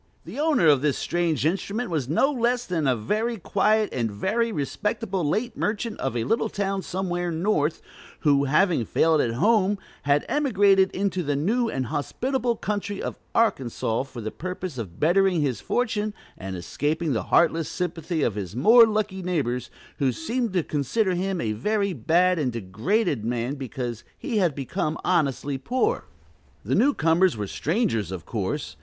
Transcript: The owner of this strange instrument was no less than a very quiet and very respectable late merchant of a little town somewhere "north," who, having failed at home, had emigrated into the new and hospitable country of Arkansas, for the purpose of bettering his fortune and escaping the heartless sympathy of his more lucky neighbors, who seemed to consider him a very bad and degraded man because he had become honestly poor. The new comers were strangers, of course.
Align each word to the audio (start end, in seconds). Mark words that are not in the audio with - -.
The 0.25 0.39
owner 0.39 0.65
of 0.67 0.81
this 0.81 0.97
strange 0.97 1.45
instrument 1.45 1.91
was 1.91 2.09
no 2.09 2.31
less 2.31 2.65
than 2.65 2.87
a 2.87 2.95
very 2.95 3.37
quiet 3.37 3.93
and 3.93 4.09
very 4.11 4.51
respectable 4.51 5.23
late 5.23 5.55
merchant 5.55 5.99
of 5.99 6.17
a 6.17 6.23
little 6.23 6.49
town 6.49 6.81
somewhere 6.81 7.29
"north," 7.29 7.83
who, 8.21 8.45
having 8.45 8.83
failed 8.83 9.21
at 9.21 9.35
home, 9.35 9.77
had 10.01 10.25
emigrated 10.27 10.89
into 10.89 11.21
the 11.21 11.35
new 11.35 11.69
and 11.69 11.85
hospitable 11.85 12.55
country 12.55 12.99
of 12.99 13.19
Arkansas, 13.35 14.01
for 14.01 14.21
the 14.21 14.31
purpose 14.31 14.79
of 14.79 14.99
bettering 14.99 15.41
his 15.41 15.61
fortune 15.61 16.15
and 16.35 16.55
escaping 16.55 17.13
the 17.13 17.21
heartless 17.29 17.69
sympathy 17.69 18.23
of 18.23 18.33
his 18.33 18.55
more 18.55 18.87
lucky 18.87 19.21
neighbors, 19.21 19.69
who 19.99 20.11
seemed 20.11 20.53
to 20.53 20.63
consider 20.63 21.13
him 21.13 21.39
a 21.39 21.51
very 21.51 21.93
bad 21.93 22.39
and 22.39 22.51
degraded 22.51 23.23
man 23.23 23.53
because 23.53 24.03
he 24.17 24.39
had 24.39 24.55
become 24.55 24.97
honestly 25.03 25.59
poor. 25.59 26.05
The 26.65 26.73
new 26.73 26.95
comers 26.95 27.37
were 27.37 27.45
strangers, 27.45 28.11
of 28.11 28.25
course. 28.25 28.75